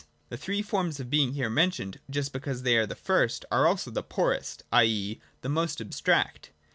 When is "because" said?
2.33-2.63